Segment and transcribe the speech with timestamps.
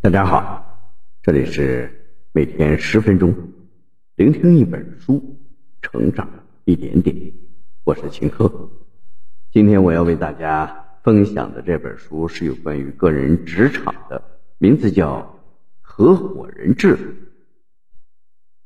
[0.00, 1.90] 大家好，这里是
[2.30, 3.34] 每天十分钟，
[4.14, 5.36] 聆听一本书，
[5.82, 6.30] 成长
[6.64, 7.32] 一点点。
[7.82, 8.70] 我是秦科，
[9.50, 14.22] 今天我要为大家分享的这本书是有关于个人职场的，
[14.58, 15.18] 名字叫
[15.80, 17.02] 《合伙人制度》，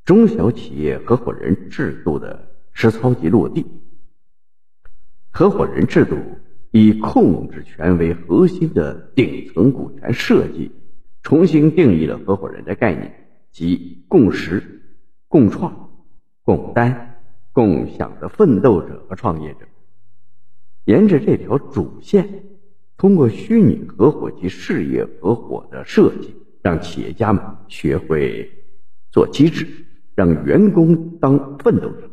[0.05, 3.65] 中小企业合伙人制度的实操及落地。
[5.31, 6.15] 合伙人制度
[6.73, 10.71] 以控制权为核心的顶层股权设计。
[11.23, 14.83] 重新定义了合伙人的概念，即共识、
[15.29, 15.91] 共创、
[16.43, 19.61] 共担、共享的奋斗者和创业者。
[20.85, 22.43] 沿着这条主线，
[22.97, 28.51] 通过虚拟合伙及事业合伙的设计，让企业家们学会
[29.13, 29.67] 做机制，
[30.17, 32.09] 让员工当奋斗者；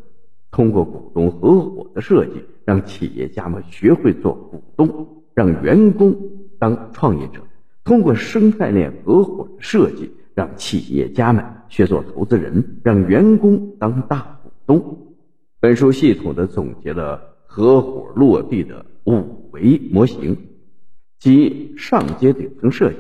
[0.52, 6.16] 通过股东合伙的设计，让企业家们学会做股东，让员工
[6.60, 7.42] 当创业者。
[7.90, 15.16] 通过生态链合伙的设计，让企业家们学做投资人，让员工当大股东。
[15.60, 20.38] 本书系统的总结了合伙落地的五维模型，
[21.18, 23.00] 即上阶顶层设计，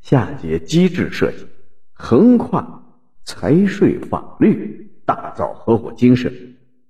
[0.00, 1.44] 下阶机制设计，
[1.92, 2.86] 横跨
[3.22, 6.32] 财税法律，打造合伙精神，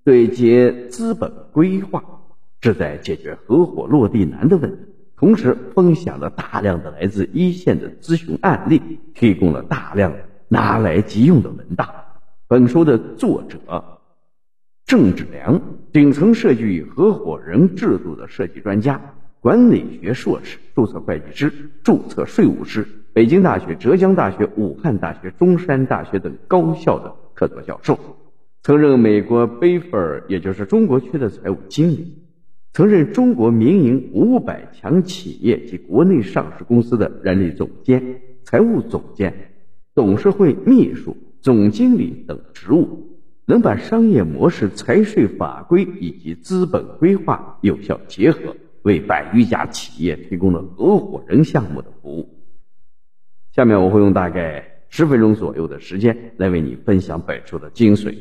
[0.05, 2.05] 对接资本规划，
[2.61, 4.77] 旨在解决合伙落地难的问题。
[5.17, 8.81] 同时分享了大量的来自一线的咨询案例，
[9.15, 10.13] 提供了大量
[10.49, 11.89] 拿来即用的文档。
[12.47, 13.59] 本书的作者
[14.85, 19.01] 郑志良，顶层设计与合伙人制度的设计专家，
[19.41, 27.99] 管理学硕士，注册会计师，注册税务师，北京大学、浙江大学、武汉大学、中山大学等高校的客座教授，
[28.63, 32.26] 曾任美国贝弗尔，也就是中国区的财务经理。
[32.77, 39.55] 曾任中国民营五百强企业及国内上市公司的人力总监、财务总监、
[39.95, 52.29] 董事会秘书、总经理等职务，能把商业模式、财税法规以及资本规划有效结合，为百余家企业提供了合伙人项目的服务。
[53.53, 58.15] 下面我会用大概十分钟左右的时间来为你分享本书的精髓。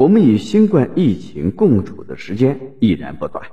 [0.00, 3.44] 我们与新冠疫情共处的时间已然不短，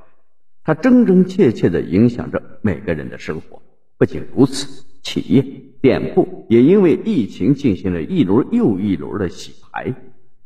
[0.63, 3.61] 它真真切切地影响着每个人的生活。
[3.97, 5.43] 不仅如此，企业、
[5.81, 9.93] 店铺也因为疫情进行了一轮又一轮的洗牌。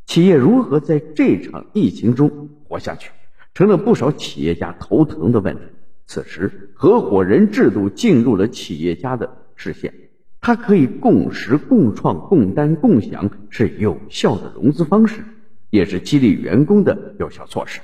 [0.08, 3.12] 企业如何在这场疫情中活下去，
[3.54, 5.62] 成了不少企业家头疼的问题。
[6.08, 9.94] 此时，合伙人制度进入了企业家的视线，
[10.40, 15.24] 它可以共识、共创、共担、共享，是有效的融资方式。
[15.72, 17.82] 也是激励员工的有效措施，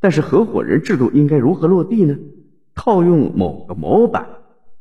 [0.00, 2.18] 但是合伙人制度应该如何落地呢？
[2.74, 4.26] 套用某个模板，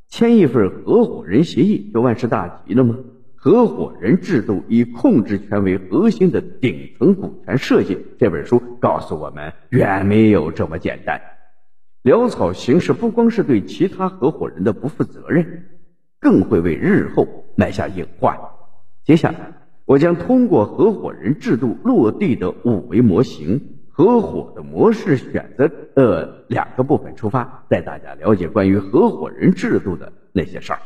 [0.07, 2.97] 签一份合伙人协议就万事大吉了吗？
[3.35, 11.21] 合伙人制度以控制权为核心的顶层股权设计，这本书告诉我们，远没有这么简单。
[12.03, 15.65] 潦草行事不光是对其他合伙人的不负责任，
[16.21, 18.37] 更会为日后埋下隐患。
[19.03, 19.53] 接下来。
[19.89, 30.79] 我将通过合伙人制度落地的五维模型、合伙的模式选择的两个部分出发，带大家了解关于合伙人制度的那些事儿。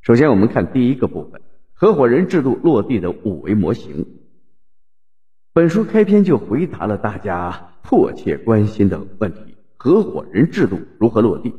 [0.00, 1.40] 首先，我们看第一个部分：
[1.72, 4.04] 合伙人制度落地的五维模型。
[5.52, 11.54] 本书开篇就回答了大家迫切关心的问题：合伙人制度如何落地？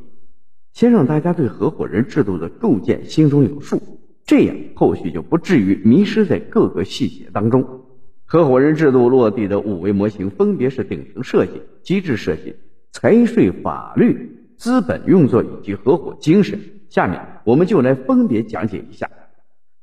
[0.74, 3.82] 先让大家对合伙人制度的构建心中有数。
[4.30, 7.68] 这样，后续就不至于迷失在各个细节当中。
[8.26, 12.54] 合伙人制度落地的五维模型分别是顶层设计、机制设计、
[12.92, 16.60] 财税法律、资本运作以及合伙精神。
[16.90, 19.10] 下面我们就来分别讲解一下。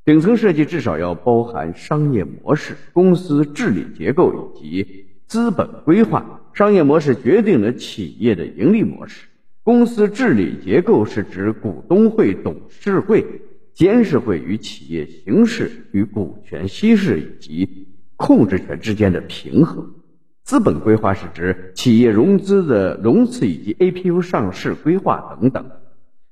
[0.04, 6.40] 顶层设计至少要包含商业模式、公司治理结构以及资本规划。
[6.52, 9.26] 商业模式决定了企业的盈利模式，
[9.64, 13.26] 公司治理结构是指股东会、董事会。
[13.76, 19.90] 监事会与企业形式与股权稀释以及控制权之间的平衡，
[20.44, 25.66] 资本规划是指企业融资的融资以及 A P U 上市规划等等。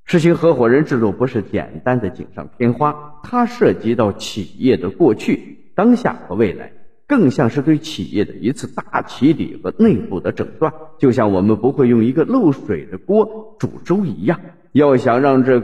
[0.06, 6.72] 实行合伙人制度不是简单的锦上添花，它涉及到企业的过去、当下和未来，
[7.06, 10.72] 更像是对企业的一次大洗礼和内部的诊断。
[10.98, 14.40] 就像我们不会用一个漏水的锅煮粥一样，
[14.72, 15.62] 要想让这。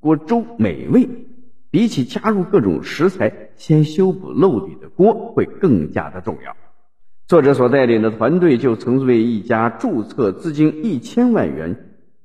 [0.00, 1.08] 锅粥美味，
[1.70, 6.56] 比起加入各种食材先修补漏底的锅会更加的重要。
[7.26, 11.76] 作者所带领的团队就曾为一家注册资金一千万元、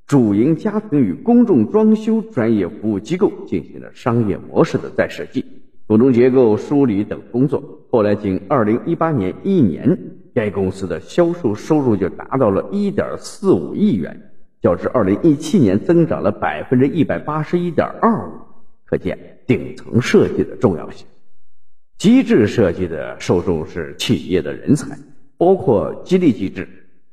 [0.07, 5.43] 主营家庭与公众装修专业服务机构进行了商业模式的再设计、
[5.87, 7.81] 股东结构梳理等工作。
[7.91, 9.99] 后来，仅2018年一年，
[10.33, 14.31] 该公司的销售收入就达到了1.45亿元，
[14.63, 18.31] 较之2017年增长了181.25%，
[18.85, 21.05] 可见顶层设计的重要性。
[21.97, 24.97] 机制设计的受众是企业的人才，
[25.37, 26.69] 包括激励机制、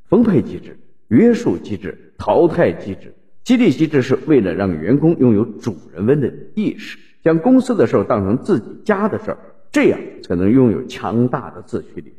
[0.08, 3.12] 分配机制、约束机制、淘汰机制。
[3.42, 9.38] 激励机制是为了让员工拥有主人翁的意识，将公司的事儿当成自己家的事儿，
[9.72, 12.14] 这样才能拥有强大的自驱力，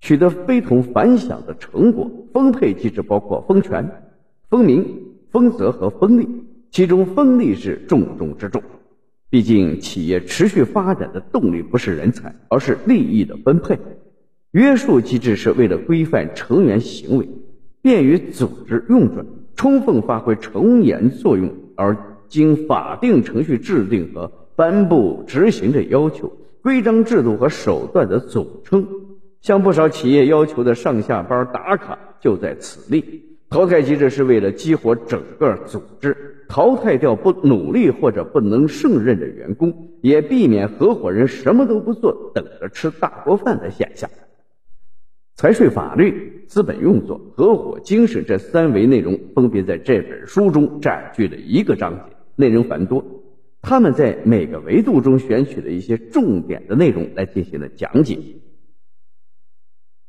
[0.00, 2.10] 取得非同凡响的成果。
[2.32, 3.90] 分配机制包括分权、
[4.52, 4.84] 分明、
[5.30, 6.28] 分责和分利，
[6.70, 8.62] 其中分利是重中之重。
[9.30, 13.78] 毕竟，企业持续发展的动力不是人才，而是利益的分配。
[14.50, 17.26] 约束机制是为了规范成员行为，
[17.80, 19.24] 便于组织运转，
[19.56, 21.96] 充分发挥成员作用而
[22.28, 28.86] 经法定程序制定和颁布执行的要求、规章制度和手段的总称。
[29.40, 33.31] 像不少企业要求的上下班打卡就在此例。
[33.52, 36.16] 淘汰机制是为了激活整个组织。
[36.48, 44.10] 淘汰掉不努力或者不能胜任的员工，也避免合伙人什么都不做，等着吃大锅饭的现象。
[45.34, 52.02] 财税法律、资本运作、合伙精神这三维内容，分别在这本书中占据了一个章节，
[52.36, 53.02] 内容繁多。
[53.62, 58.18] 他们在每个维度中选取了一些重点的内容来进行了讲解。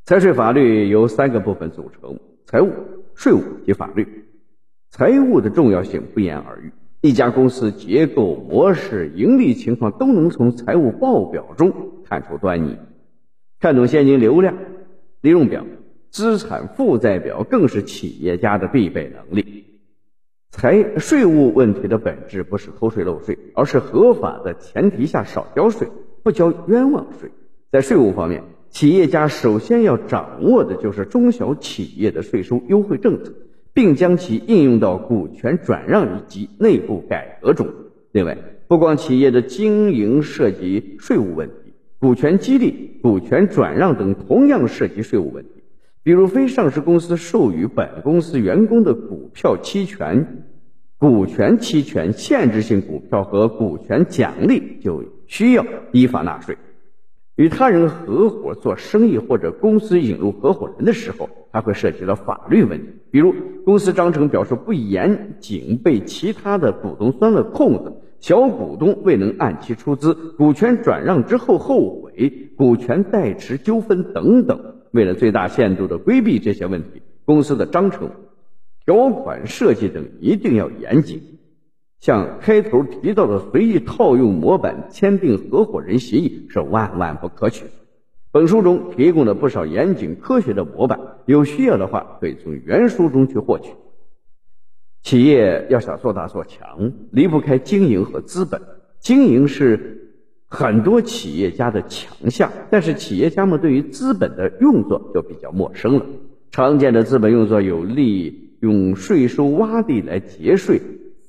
[0.03, 2.69] 财税法律由三个部分组成：财务、
[3.15, 4.25] 税务及法律。
[4.89, 6.71] 财务的重要性不言而喻，
[7.01, 11.73] 一家公司结构模式、盈利情况都能从财务报表中
[12.05, 12.77] 看出端倪。
[13.59, 14.55] 看懂现金流量、
[15.21, 15.65] 利润表、
[16.09, 19.65] 资产负债表，更是企业家的必备能力。
[20.51, 25.87] 财税务问题的本质不是偷税漏税，而是合法的前提下少交税，
[26.21, 27.31] 不交冤枉税。
[27.71, 33.31] 在税务方面，企业家首先要掌握的就是中小企业的税收优惠政策。
[33.75, 37.67] 并将其应用到股权转让以及内部改革中。
[38.11, 38.37] 另外，
[38.67, 45.63] 不光企业的经营涉及税务问题，股权激励、股权转让等同样涉及税务问题。
[46.03, 50.45] 比如，非上市公司授予本公司员工的股票期权、
[50.99, 56.55] 股权期权、限制性股票和股权奖励，就需要依法纳税。
[57.35, 63.33] 与他人合伙做生意或者公司引入合伙人的时候，还会涉及到法律问题，比如
[63.65, 74.75] 公司章程表述不严谨，被其他的股东钻了空子，小股东未能按期出资，股权转让之后后悔，股权代持纠纷等等。
[74.91, 78.11] 为了最大限度的规避这些问题，公司的章程、
[78.85, 81.32] 条款设计等一定要严谨。
[82.03, 87.63] 像开头提到的随意套用模板签订合伙人协议是万万不可取。
[88.29, 93.69] 本书中提供了不少严谨科学的模板，有需要的话可以从原书中去获取。
[95.01, 98.61] 企业要想做大做强，离不开经营和资本。
[98.99, 100.17] 经营是
[100.49, 106.05] 很多企业家的强项，但是企业家们对于资本的运作就比较陌生了。
[106.51, 110.81] 常见的资本运作有利用税收洼地来节税。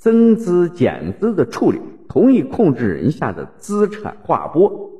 [0.04, 1.78] 增资减资的处理，
[2.10, 4.90] 同意控制人下的资产划拨、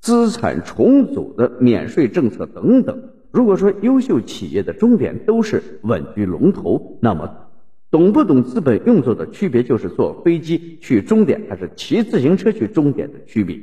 [0.00, 3.10] 资产重组的免税政策等等。
[3.30, 7.50] 如果说优秀企业的终点都是稳居龙头，那么
[7.90, 13.60] 懂不懂资本运作的区别，就是坐飞机去终点还是骑自行车去终点的区别。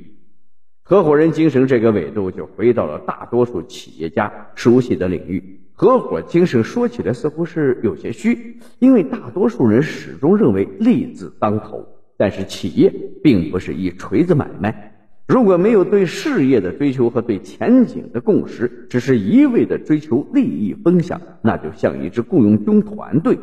[0.83, 5.61] 合伙人精神这个维度，就回到了大多数企业家熟悉的领域。
[5.81, 11.83] 合伙精神说起来似乎是有些虚，因为大多数人始终认为利字当头。
[12.15, 14.93] 但是企业并不是一锤子买卖，
[15.27, 23.39] 如果没有对事业的追求和对前景的共识，只是一味的追求利益分享，那就像一支雇佣军团队，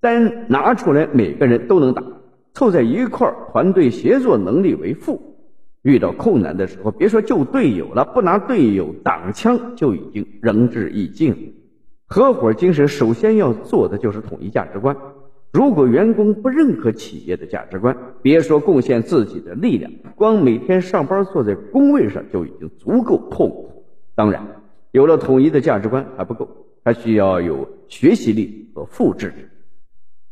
[0.00, 2.02] 单拿出来每个人都能打，
[2.54, 5.20] 凑在一块儿，团队协作能力为负。
[5.82, 11.36] 遇到困难的时候，别说救队友了，不拿队友挡枪就已经仁至义尽了。
[12.08, 14.96] 合伙精神首先要做的就是统一价值观。
[15.52, 23.84] 如果员工不认可企业的价值观，别说贡献自己的力量，光每天上班坐在工位上就已经足够痛苦。
[24.14, 24.46] 当然，
[24.90, 26.48] 有了统一的价值观还不够，
[26.84, 29.46] 还需要有学习力和复制力。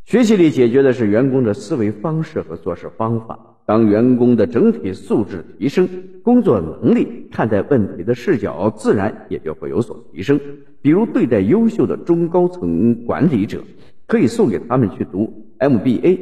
[0.05, 3.54] 学习力解决的是员工的思维方式和做事方法。
[3.67, 5.89] 当员工的整体素质提升，
[6.23, 10.39] 工作能力、看待问题的视角自然也就会有所提升。
[10.83, 13.65] 比如，对待优秀的中高层管理者，
[14.07, 16.19] 可以送给他们去读 MBA。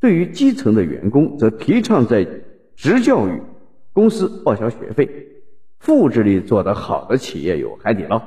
[0.00, 2.24] 对于基层的员工，则提倡在
[2.76, 3.42] 职教育，
[3.92, 5.26] 公司报销学费。
[5.80, 8.22] 复制力做得好的企业有海底捞。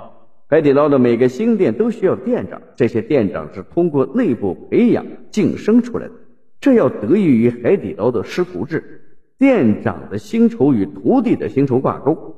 [0.47, 6.13] 海底捞的每个新店都需要店长，这些店长是通过内部培养晋升出来的。
[6.61, 9.01] 这要得益于海底捞的师徒制，
[9.39, 12.35] 店长的薪酬与徒弟的薪酬挂钩。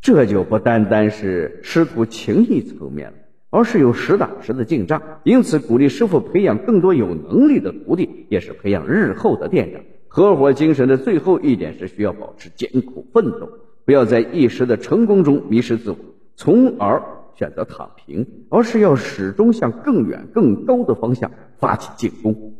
[0.00, 3.16] 这就不单单是师徒情谊层面了，
[3.50, 5.00] 而是有实打实的进账。
[5.22, 9.80] 因此，鼓励师傅培养更多有能力的徒弟，也是培养日后的店长。
[10.08, 13.48] 合伙精神的最后一点是需要保持艰苦奋斗，
[13.84, 15.96] 不要在一时的成功中迷失自我，
[16.34, 17.00] 从而
[17.36, 22.54] 选择躺平，而是要始终向更远更高的方向发起进攻。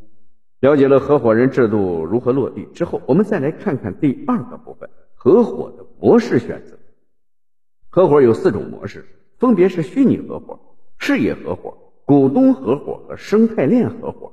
[0.64, 6.78] 了解了合伙人制度如何落地之后，我们再来看看第二个部分：合伙的模式选择。
[7.90, 9.04] 合伙有四种模式，
[9.38, 10.58] 分别是虚拟合伙、
[10.96, 14.32] 事业合伙、股东合伙和生态链合伙。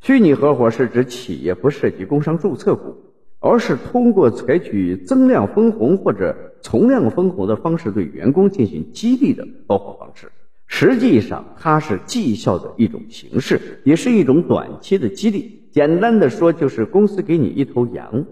[0.00, 2.96] 虚拟合伙是指企业不涉及工商注册股，
[3.38, 10.32] 而是通过采取增量分红或者从量分红的方式对员工进行激励的合伙方式。
[10.66, 15.62] 实际上，它是绩效的一种形式，也是一种短期的激励。
[15.70, 18.24] 简单的说，就是公司给你一头羊，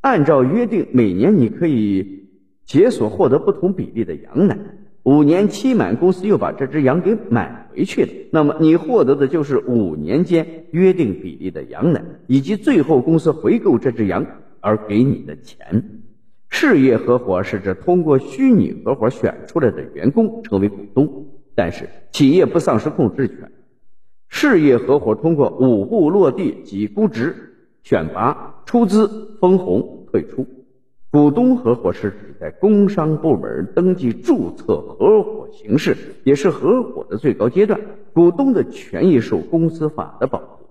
[0.00, 2.22] 按照约定，每年你可以。
[2.66, 4.56] 解锁获得不同比例的羊奶，
[5.02, 8.08] 五年期满，公司又把这只羊给买回去了。
[8.30, 14.24] 那么你获得的就是五年间约定比例的羊奶，以及最后公司回购这只羊
[14.60, 16.00] 而给你的钱。
[16.48, 23.50] 事业合伙是指通过虚拟合伙选出来的员工成为股东，但是企业不丧失控制权。
[24.28, 27.34] 事业合伙通过五步落地即估值、
[27.82, 30.46] 选拔、出资、分红、退出。
[31.10, 37.80] 股东合伙是指在工商部门登记注册合伙形式，也是合伙的最高阶段。
[38.12, 40.66] 股东的权益受公司法的保护。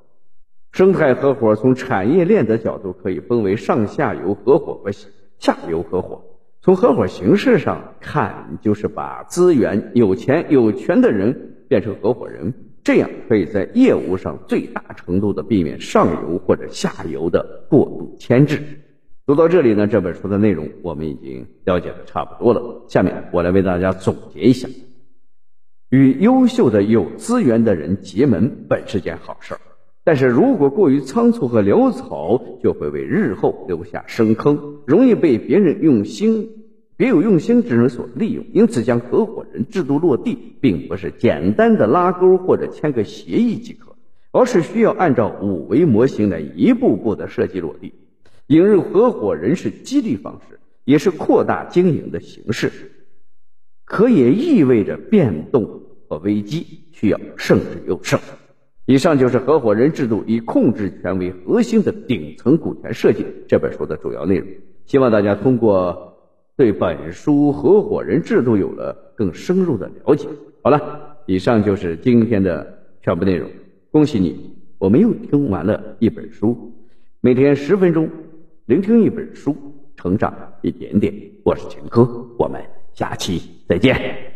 [0.73, 4.91] 生态合伙从产业链的角度可以分为上下游合伙和
[5.39, 6.21] 下游合伙。
[6.63, 12.53] 从合伙形式上看，就是把资源、有钱、有权的人变成合伙人，
[12.85, 18.63] 这样可以在业务上最大程度的避免上游或者下游的过度牵制。
[19.25, 22.85] 读到这里呢，这本书的内容我们已经了解的差不多了。
[22.87, 24.69] 下面我来为大家总结一下：
[25.89, 29.59] 与优秀的有资源的人结盟本是件好事儿，
[30.05, 36.49] 但是如果过于仓促和潦草，就会为日后留下深坑，容易被别人用心、
[36.97, 38.45] 别有用心之人所利用。
[38.51, 43.95] 因此，将合伙人制度落地，并不是简单的拉钩或者签个协议即可，
[44.33, 47.93] 而是需要按照五维模型来一步步的设计落地。
[48.47, 52.71] 引入合伙人是激励方式，也是扩大经营的形式，
[53.85, 58.19] 可也意味着变动和危机，需要慎之又慎。
[58.85, 64.47] 以上就是合伙人制度以控制权为核心的顶层股权设计这本书的主要内容。
[64.85, 66.17] 希望大家通过
[66.57, 70.27] 对本书合伙人制度有了更深入的了解。
[70.61, 73.49] 好了，以上就是今天的全部内容。
[73.89, 76.73] 恭喜你，我们又听完了一本书，
[77.21, 78.09] 每天十分钟。
[78.65, 79.55] 聆听一本书，
[79.95, 81.13] 成长一点点。
[81.43, 82.03] 我是秦科，
[82.37, 82.61] 我们
[82.93, 84.32] 下期再见。